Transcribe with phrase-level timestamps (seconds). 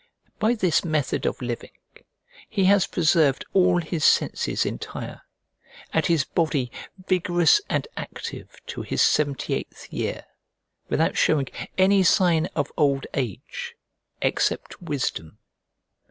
[0.39, 1.69] By this method of living
[2.49, 5.21] he has preserved all his senses entire,
[5.93, 6.71] and his body
[7.05, 10.25] vigorous and active to his seventy eighth year,
[10.89, 13.75] without showing any sign of old age
[14.23, 15.37] except wisdom.